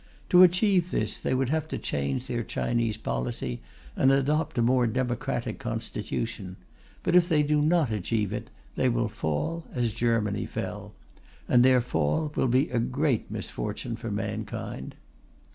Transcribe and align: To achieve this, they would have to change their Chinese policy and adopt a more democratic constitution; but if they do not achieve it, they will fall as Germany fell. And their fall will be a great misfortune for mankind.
To 0.29 0.41
achieve 0.41 0.89
this, 0.89 1.19
they 1.19 1.35
would 1.35 1.49
have 1.49 1.67
to 1.67 1.77
change 1.77 2.25
their 2.25 2.41
Chinese 2.41 2.97
policy 2.97 3.61
and 3.95 4.11
adopt 4.11 4.57
a 4.57 4.61
more 4.63 4.87
democratic 4.87 5.59
constitution; 5.59 6.55
but 7.03 7.15
if 7.15 7.29
they 7.29 7.43
do 7.43 7.61
not 7.61 7.91
achieve 7.91 8.33
it, 8.33 8.49
they 8.73 8.89
will 8.89 9.07
fall 9.07 9.63
as 9.75 9.93
Germany 9.93 10.47
fell. 10.47 10.93
And 11.47 11.61
their 11.63 11.81
fall 11.81 12.31
will 12.35 12.47
be 12.47 12.71
a 12.71 12.79
great 12.79 13.29
misfortune 13.29 13.95
for 13.95 14.09
mankind. 14.09 14.95